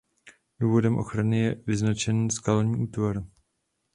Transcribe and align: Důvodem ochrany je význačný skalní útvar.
Důvodem 0.59 0.97
ochrany 0.97 1.39
je 1.39 1.61
význačný 1.67 2.31
skalní 2.31 2.83
útvar. 2.83 3.23